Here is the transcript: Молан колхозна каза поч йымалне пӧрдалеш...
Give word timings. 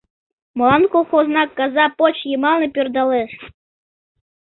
Молан 0.57 0.83
колхозна 0.93 1.43
каза 1.59 1.85
поч 1.97 2.15
йымалне 2.29 2.67
пӧрдалеш... 2.75 3.33